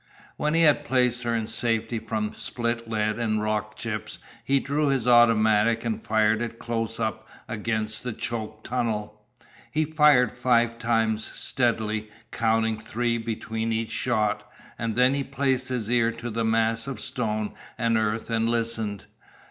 When 0.35 0.55
he 0.55 0.63
had 0.63 0.83
placed 0.83 1.21
her 1.21 1.35
in 1.35 1.45
safety 1.45 1.99
from 1.99 2.33
split 2.35 2.89
lead 2.89 3.19
and 3.19 3.39
rock 3.39 3.75
chips, 3.75 4.17
he 4.43 4.59
drew 4.59 4.87
his 4.87 5.07
automatic 5.07 5.85
and 5.85 6.01
fired 6.01 6.41
it 6.41 6.57
close 6.57 6.99
up 6.99 7.29
against 7.47 8.01
the 8.01 8.11
choked 8.11 8.63
tunnel. 8.65 9.21
He 9.71 9.85
fired 9.85 10.31
five 10.31 10.79
times, 10.79 11.23
steadily, 11.35 12.09
counting 12.31 12.79
three 12.79 13.19
between 13.19 13.71
each 13.71 13.91
shot, 13.91 14.49
and 14.79 14.95
then 14.95 15.13
he 15.13 15.23
placed 15.23 15.67
his 15.67 15.87
ear 15.87 16.11
to 16.13 16.31
the 16.31 16.43
mass 16.43 16.87
of 16.87 16.99
stone 16.99 17.53
and 17.77 17.95
earth 17.95 18.31
and 18.31 18.49
listened. 18.49 19.05